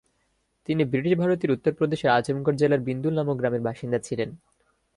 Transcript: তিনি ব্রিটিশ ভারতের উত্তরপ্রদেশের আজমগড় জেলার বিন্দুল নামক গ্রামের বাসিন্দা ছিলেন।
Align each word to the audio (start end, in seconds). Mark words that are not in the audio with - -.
তিনি 0.69 0.81
ব্রিটিশ 0.83 1.13
ভারতের 1.17 1.49
উত্তরপ্রদেশের 1.51 2.13
আজমগড় 2.17 2.57
জেলার 2.57 2.85
বিন্দুল 2.87 3.13
নামক 3.15 3.35
গ্রামের 3.37 3.65
বাসিন্দা 3.67 3.99
ছিলেন। 3.99 4.29